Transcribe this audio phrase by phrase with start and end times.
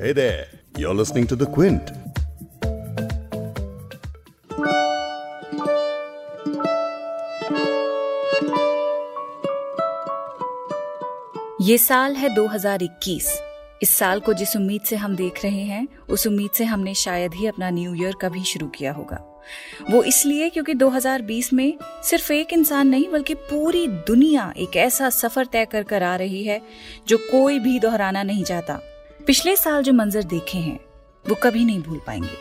[0.00, 0.46] Hey there,
[0.76, 1.88] you're listening to The Quint.
[11.60, 13.26] ये साल है 2021
[13.82, 17.34] इस साल को जिस उम्मीद से हम देख रहे हैं उस उम्मीद से हमने शायद
[17.34, 19.42] ही अपना न्यू ईयर कभी शुरू किया होगा।
[19.90, 25.46] वो इसलिए क्योंकि 2020 में सिर्फ़ एक इंसान नहीं बल्कि पूरी दुनिया एक ऐसा सफ़र
[25.46, 26.62] तय कर कर आ रही है
[27.08, 28.80] जो कोई भी दोहराना नहीं चाहता।
[29.28, 30.80] पिछले साल जो मंजर देखे हैं,
[31.28, 32.36] वो कभी नहीं भूल पाएँगे।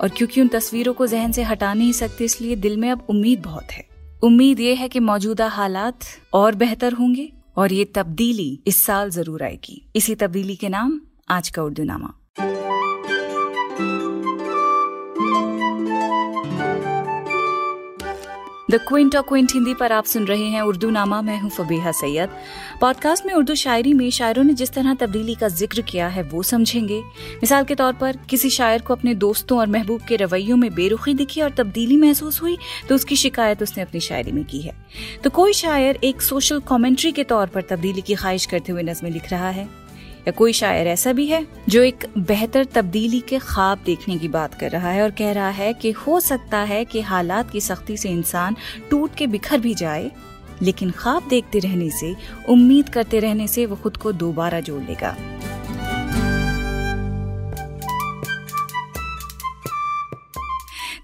[0.00, 3.42] और क्योंकि उन तस्वीरों को जहन से हटा नहीं सकते, इसलिए दिल में अब उम्मीद
[3.42, 3.88] बहुत है।
[4.22, 5.98] उम्मीद ये है कि मौजूदा हालात
[6.32, 11.48] और बेहतर होंगे और ये तब्दीली इस साल ज़रूर आएगी। इसी तब्दीली के नाम, आज
[11.48, 12.14] का उर्दू नामा।
[18.74, 21.90] द क्विंट और क्विंट हिंदी पर आप सुन रहे हैं उर्दू नामा। मैं हूँ फबीहा
[21.92, 22.30] सैयद।
[22.80, 26.42] पॉडकास्ट में उर्दू शायरी में शायरों ने जिस तरह तब्दीली का ज़िक्र किया है, वो
[26.42, 30.74] समझेंगे। मिसाल के तौर पर, किसी शायर को अपने दोस्तों और महबूब के रवैयों में
[30.74, 32.56] बेरुखी दिखी और तब्दीली महसूस हुई
[32.88, 34.74] तो उसकी शिकायत उसने अपनी शायरी में की है।
[35.24, 39.10] तो कोई शायर एक सोशल कॉमेंट्री के तौर पर तब्दीली की ख्वाहिश करते हुए नजमें
[39.10, 39.68] लिख रहा है।
[40.26, 44.54] या कोई शायर ऐसा भी है जो एक बेहतर तब्दीली के ख्वाब देखने की बात
[44.60, 47.96] कर रहा है और कह रहा है कि हो सकता है कि हालात की सख्ती
[47.96, 48.56] से इंसान
[48.90, 50.10] टूट के बिखर भी जाए,
[50.62, 52.14] लेकिन ख्वाब देखते रहने से,
[52.48, 55.16] उम्मीद करते रहने से वो खुद को दोबारा जोड़ लेगा।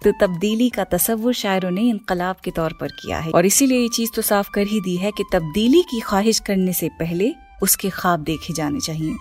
[0.05, 3.89] तो तब्दीली का तस्वुर शायरों ने इनकलाब के तौर पर किया है और इसीलिए ये
[3.89, 7.91] चीज़ तो साफ़ कर ही दी है कि तब्दीली की ख्वाहिश करने से पहले उसके
[7.91, 9.15] ख्वाब देखे जाने चाहिए।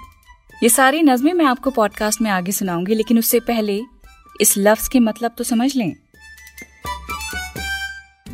[0.63, 3.81] ये सारी नज़में मैं आपको पॉडकास्ट में आगे सुनाऊँगी, लेकिन उससे पहले
[4.41, 5.93] इस लफ्ज के मतलब तो समझ लें।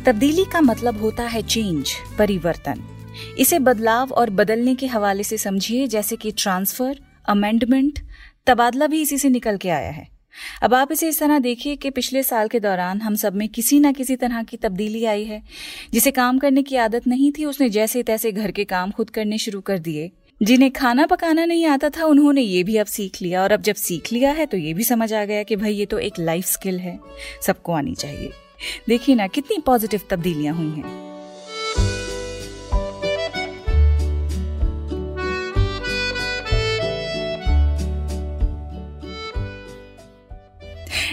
[0.06, 2.82] तब्दीली का मतलब होता है चेंज परिवर्तन।
[3.38, 7.98] इसे बदलाव और बदलने के हवाले से समझिए, जैसे कि ट्रांसफ़र अमेंडमेंट
[8.46, 10.15] तबादला भी इसी से निकल के आया है।
[10.62, 13.80] अब आप इसे इस तरह देखिए कि पिछले साल के दौरान हम सब में किसी
[13.80, 15.42] न किसी तरह की तब्दीली आई है।
[15.92, 19.38] जिसे काम करने की आदत नहीं थी, उसने जैसे तैसे घर के काम खुद करने
[19.38, 20.10] शुरू कर दिए।
[20.42, 23.74] जिन्हें खाना पकाना नहीं आता था, उन्होंने ये भी अब सीख लिया। और अब जब
[23.74, 26.46] सीख लिया है तो ये भी समझ आ गया कि भाई, ये तो एक लाइफ
[26.46, 27.00] स्किल है।
[27.42, 28.30] सबको आनी चाहिए।
[28.88, 31.15] देखिए ना, कितनी पॉजिटिव तब्दीलियाँ हुई हैं।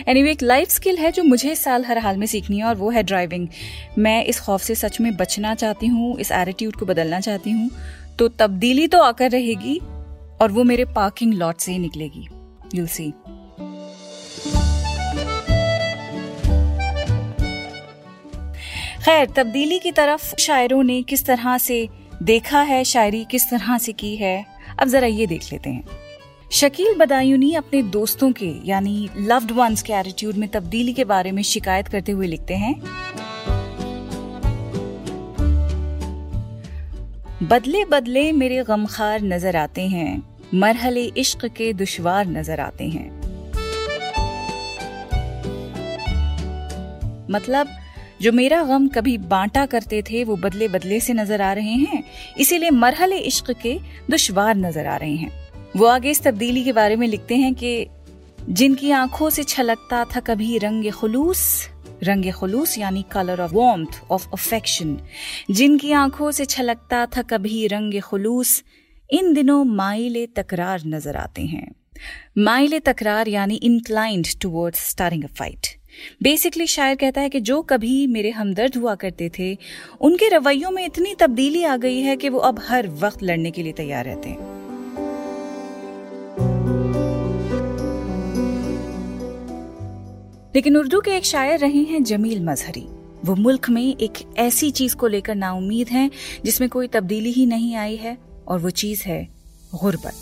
[0.08, 2.76] एनीवे एक लाइफ स्किल है जो मुझे इस साल हर हाल में सीखनी है और
[2.76, 3.48] वो है ड्राइविंग
[3.98, 7.70] मैं इस खौफ से सच में बचना चाहती हूँ, इस एटीट्यूड को बदलना चाहती हूँ
[8.20, 9.80] तो तब्दीली तो आकर रहेगी
[10.42, 12.28] और वो मेरे पार्किंग लॉट से ही निकलेगी.
[12.76, 13.12] यूल सी
[19.06, 21.88] खैर, तब्दीली की तरफ़ शायरों ने किस तरह से
[22.24, 24.46] देखा है, शायरी किस तरह से की है?
[24.80, 26.03] अब जरा ये देख लेते हैं.
[26.54, 31.42] शकील बदायूनी अपने दोस्तों के, यानी लव्ड वंस के एटीट्यूड में तब्दीली के बारे में
[31.44, 32.74] शिकायत करते हुए लिखते हैं।
[37.44, 43.10] बदले बदले मेरे गमखार नज़र आते हैं, मरहले इश्क के दुश्वार नज़र आते हैं।
[47.32, 47.78] मतलब
[48.22, 52.04] जो मेरा गम कभी बांटा करते थे, वो बदले बदले से नज़र आ रहे हैं,
[52.38, 55.43] इसीलिए मरहले इश्क के दुश्वार नज़र आ रहे हैं।
[55.76, 57.88] वो आगे इस तब्दीली के बारे में लिखते हैं कि
[58.50, 61.70] जिनकी आँखों से छलकता था कभी रंग खलूस
[62.04, 64.98] रंग खलूस यानी colour of worth of affection
[65.52, 68.64] जिनकी आँखों से छलकता था कभी रंग खलूस,
[69.10, 71.68] इन दिनों माइले तकरार नज़र आते हैं।
[72.38, 75.68] माइले तकरार यानी inclined towards starting a fight
[76.24, 79.58] basically शायर कहता है कि जो कभी मेरे हमदर्द हुआ करते थे,
[80.02, 83.64] उनके रवैयों में इतनी तब्दीली आ गई है कि वो अब हर वक्त लड़ने के
[83.64, 84.53] लिए तैयार रहते हैं।
[90.56, 92.88] लेकिन उर्दू के एक शायर रहे हैं जमील मजहरी।
[93.26, 96.12] वो मुल्क में एक ऐसी चीज़ को लेकर नाउमीद हैं,
[96.46, 99.28] जिसमें कोई तब्दीली ही नहीं आई है, और वो चीज़ है
[99.76, 100.14] गुर्बत।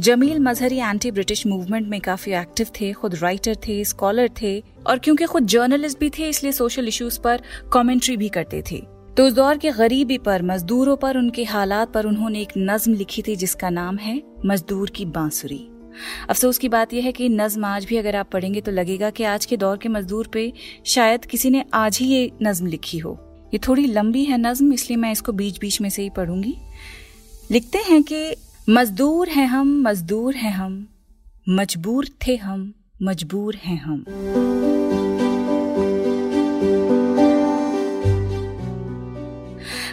[0.00, 4.98] Jameel Mazhari anti British movement में काफ़ी एक्टिव थे, खुद राइटर थे स्कॉलर थे, और
[4.98, 7.40] क्योंकि खुद जर्नलिस्ट भी थे, इसलिए सोशल इश्यूज़ पर
[7.72, 8.82] कमेंट्री भी करते थे।
[9.16, 13.22] तो उस दौर के गरीबी पर, मजदूरों पर, उनके हालात पर उन्होंने एक नज्म लिखी
[13.22, 15.77] थी, जिसका नाम है मजदूर की बांसुरी।
[16.30, 19.24] अफसोस की बात यह है कि नज्म आज भी अगर आप पढ़ेंगे तो लगेगा कि
[19.24, 20.52] आज के दौर के मजदूर पे
[20.86, 23.24] शायद किसी ने आज ही ये नज्म लिखी हो।
[23.54, 26.56] ये थोड़ी लंबी है नज्म, इसलिए मैं इसको बीच बीच में से ही पढ़ूँगी।
[27.50, 28.36] लिखते हैं कि,
[28.68, 30.88] मजदूर हैं हम, मजदूर हैं हम,
[31.48, 34.04] मजबूर थे हम, मजबूर हैं हम।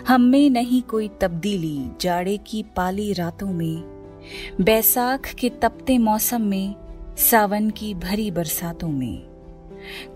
[0.08, 3.95] हम में नहीं कोई तब्दीली, जाड़े की पाली रातों में
[4.62, 6.76] बैसाख के तपते मौसम में,
[7.18, 9.24] सावन की भरी बरसातों में।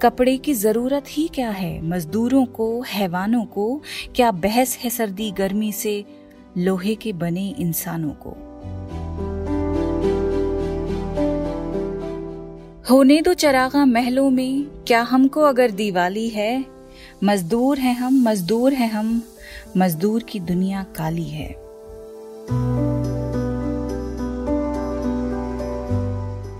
[0.02, 1.82] कपड़े की ज़रूरत ही क्या है?
[1.82, 3.82] मजदूरों को, हैवानों को,
[4.16, 6.06] क्या बहस है सर्दी गर्मी से?
[6.58, 8.30] लोहे के बने इंसानों को।
[12.90, 16.66] होने दो चरागा महलों में, क्या हमको अगर दिवाली है?
[17.24, 19.24] मजदूर हैं हम, मजदूर हैं हम,
[19.78, 21.56] मजदूर की दुनिया काली है।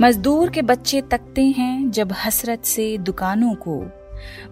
[0.02, 3.86] मजदूर के बच्चे तकते हैं जब हसरत से दुकानों को।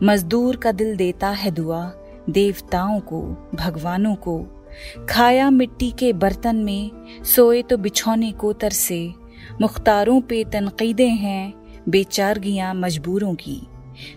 [0.03, 1.91] मजदूर का दिल देता है दुआ,
[2.29, 3.21] देवताओं को,
[3.55, 4.65] भगवानों को।
[5.09, 6.91] खाया मिट्टी के बर्तन में,
[7.23, 9.13] सोए तो बिछौने को तरसे
[9.61, 11.53] मुख्तारों पे तनकीदें हैं
[11.89, 13.61] बेचारगियाँ मजबूरों की।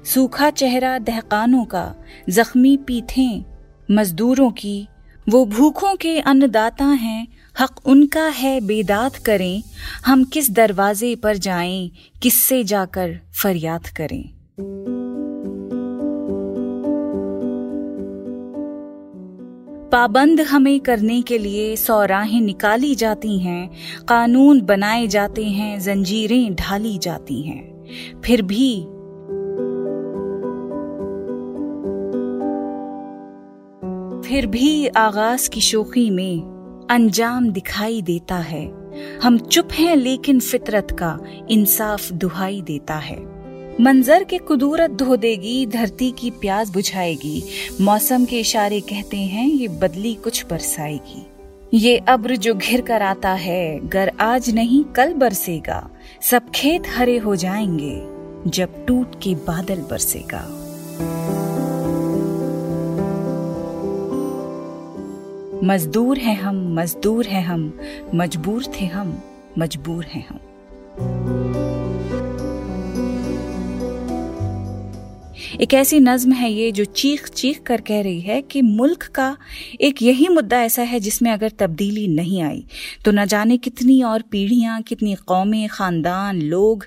[0.04, 1.94] सूखा चेहरा दहकानों का,
[2.28, 3.44] जख्मी पीठें
[3.90, 4.88] मजदूरों की।
[5.28, 9.62] वो भूखों के अन्नदाता हैं हक उनका है बेदात करें,
[10.06, 11.90] हम किस दरवाजे पर जाएँ,
[12.22, 14.30] किससे जाकर फरियाद करें।
[19.92, 23.70] पाबंद हमें करने के लिए सौ राहें निकाली जाती हैं,
[24.08, 27.84] कानून बनाए जाते हैं, जंजीरें ढाली जाती हैं।
[28.24, 28.80] फिर भी
[34.28, 36.49] फिर भी आगाज़ की शोखी में
[36.90, 38.72] अंजाम दिखाई देता है।
[39.22, 41.18] हम चुप हैं, लेकिन फितरत का
[41.50, 43.18] इंसाफ दुहाई देता है।
[43.80, 47.42] मंजर के कुदूरत धो देगी, धरती की प्यास बुझाएगी।
[47.80, 51.26] मौसम के इशारे कहते हैं, ये बदली कुछ बरसाएगी।
[51.74, 55.90] ये अब्र जो घिर कर आता है, गर आज नहीं, कल बरसेगा।
[56.22, 58.02] सब खेत हरे हो जाएँगे,
[58.50, 60.59] जब टूट के बादल बरसेगा।
[65.64, 67.78] मजदूर हैं हम, मजदूर हैं हम,
[68.14, 69.22] मजबूर थे हम,
[69.58, 70.40] मजबूर हैं हम।
[75.60, 79.36] एक ऐसी नज्म है ये जो चीख चीख कर कह रही है कि मुल्क का
[79.80, 82.66] एक यही मुद्दा ऐसा है जिसमें अगर तब्दीली नहीं आई
[83.04, 86.86] तो न जाने कितनी और पीढ़ियाँ, कितनी कौमें, खानदान, लोग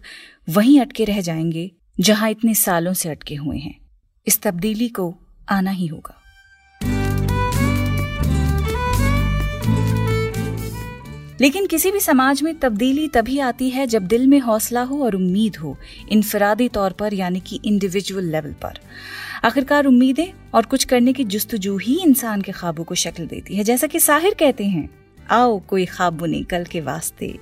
[0.49, 3.77] वहीं अटके रह जाएँगे, जहाँ इतने सालों से अटके हुए हैं।
[4.27, 5.15] इस तब्दीली को
[5.49, 6.19] आना ही होगा।
[11.41, 15.15] लेकिन किसी भी समाज में तब्दीली तभी आती है जब दिल में हौसला हो और
[15.15, 15.77] उम्मीद हो,
[16.09, 18.79] इनफरादी तौर पर, यानी कि इंडिविजुअल लेवल पर।
[19.43, 23.63] आखिरकार उम्मीदें और कुछ करने की जुस्तजू ही इंसान के ख्वाबों को शक्ल देती है,
[23.63, 24.89] जैसा कि साहिर कहते हैं,
[25.31, 27.39] आओ, कोई ख्वाब बुने कल के वास्ते।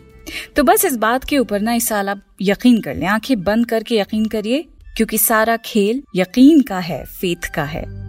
[0.56, 3.66] तो बस इस बात के ऊपर ना इस साल आप यकीन कर लें, आँखें बंद
[3.66, 4.66] करके यकीन करिए,
[4.98, 8.01] क्योंकि सारा खेल यकीन का है फेथ का है।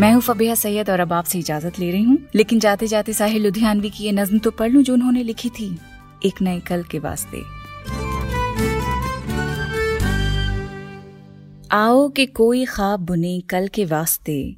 [0.00, 3.42] मैं हूँ फबिया सैयद और अब आपसे इजाज़त ले रही हूँ। लेकिन जाते जाते साहिल
[3.42, 5.78] लुधियानवी की ये नज्म तो पढ़ लूँ जो उन्होंने लिखी थी।
[6.26, 7.42] एक नए कल के वास्ते।
[11.72, 14.56] आओ कि कोई ख्वाब बुने कल के वास्ते।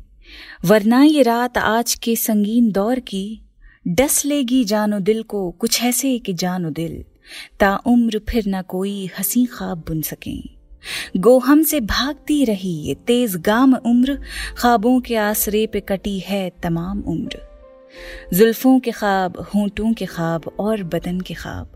[0.65, 3.43] वरना ये रात आज के संगीन दौर की
[3.89, 7.05] डस लेगी जानो दिल को कुछ ऐसे कि जानो दिल।
[7.61, 10.60] ता उम्र फिर न कोई हसी ख्वाब बुन सकें।
[11.17, 14.19] गोहम से भागती रही ये तेज गाम उम्र,
[14.59, 17.39] ख्वाबों के आसरे पे कटी है तमाम उम्र।
[18.35, 21.73] जुल्फों के ख्वाब, होंठों के ख्वाब और बदन के ख्वाब।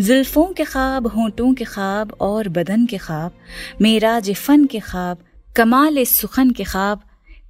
[0.00, 3.32] जुल्फों के ख्वाब, होंठों के ख्वाब और बदन के ख्वाब
[3.82, 5.18] मेरा फन के ख्वाब,
[5.56, 7.00] कमाल सुखन के ख्वाब,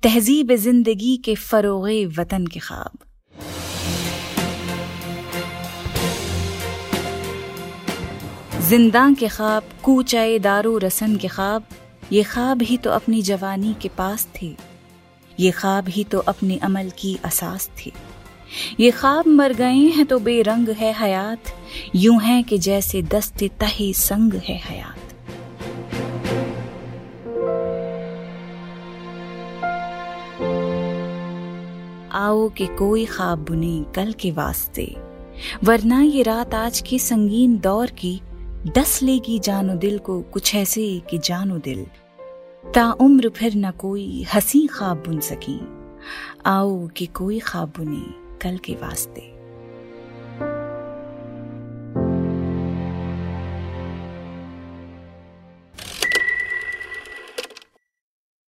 [0.03, 3.06] तहजीब ज़िंदगी के फरोगे वतन के ख्वाब।
[8.67, 11.65] ज़िंदा के ख्वाब, कूचाए दारू रसन के ख्वाब,
[12.13, 14.49] ये ख्वाब ही तो अपनी जवानी के पास थे।
[15.39, 17.93] ये ख्वाब ही तो अपने अमल की असास थे।
[18.81, 21.53] ये ख्वाब मर गए हैं तो बेरंग है हयात,
[21.97, 25.05] यूँ है कि जैसे दस्ते तहे संग है हयात।
[32.15, 34.95] आओ कि कोई ख्वाब बुने कल के वास्ते,
[35.65, 38.21] वरना ये रात आज की संगीन दौर की
[38.67, 41.87] डस लेगी जानो दिल को कुछ ऐसे कि जानो दिल।
[42.75, 45.61] ता उम्र फिर न कोई हसी ख्वाब बुन सकी।
[46.47, 49.36] आओ कि कोई ख्वाब बुने कल के वास्ते।